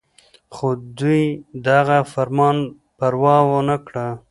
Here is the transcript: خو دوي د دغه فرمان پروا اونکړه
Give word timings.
خو 0.53 0.67
دوي 0.99 1.23
د 1.37 1.39
دغه 1.67 1.97
فرمان 2.13 2.57
پروا 2.97 3.35
اونکړه 3.51 4.07